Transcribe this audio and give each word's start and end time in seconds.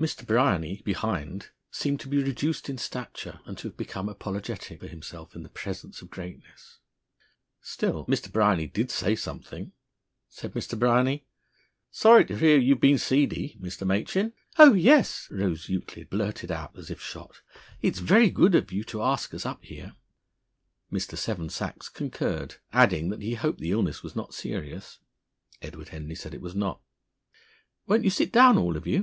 Mr. 0.00 0.24
Bryany, 0.24 0.80
behind, 0.84 1.50
seemed 1.68 1.98
to 1.98 2.06
be 2.08 2.22
reduced 2.22 2.68
in 2.70 2.78
stature, 2.78 3.40
and 3.44 3.58
to 3.58 3.66
have 3.66 3.76
become 3.76 4.08
apologetic 4.08 4.78
for 4.78 4.86
himself 4.86 5.34
in 5.34 5.42
the 5.42 5.48
presence 5.48 6.00
of 6.00 6.08
greatness. 6.08 6.78
Still, 7.60 8.06
Mr. 8.06 8.30
Bryany 8.30 8.68
did 8.68 8.92
say 8.92 9.16
something. 9.16 9.72
Said 10.28 10.52
Mr. 10.52 10.78
Bryany: 10.78 11.26
"Sorry 11.90 12.24
to 12.26 12.36
hear 12.38 12.56
you've 12.56 12.78
been 12.78 12.96
seedy, 12.96 13.58
Mr. 13.60 13.84
Machin!" 13.84 14.34
"Oh, 14.56 14.72
yes!" 14.72 15.26
Rose 15.32 15.68
Euclid 15.68 16.10
blurted 16.10 16.52
out, 16.52 16.78
as 16.78 16.88
if 16.88 17.00
shot. 17.00 17.40
"It's 17.82 17.98
very 17.98 18.30
good 18.30 18.54
of 18.54 18.70
you 18.70 18.84
to 18.84 19.02
ask 19.02 19.34
us 19.34 19.44
up 19.44 19.64
here." 19.64 19.96
Mr. 20.92 21.18
Seven 21.18 21.50
Sachs 21.50 21.88
concurred, 21.88 22.58
adding 22.72 23.08
that 23.08 23.20
he 23.20 23.34
hoped 23.34 23.58
the 23.60 23.72
illness 23.72 24.00
was 24.04 24.14
not 24.14 24.32
serious. 24.32 25.00
Edward 25.60 25.88
Henry 25.88 26.14
said 26.14 26.34
it 26.34 26.40
was 26.40 26.54
not. 26.54 26.80
"Won't 27.88 28.04
you 28.04 28.10
sit 28.10 28.30
down, 28.30 28.56
all 28.56 28.76
of 28.76 28.86
you?" 28.86 29.02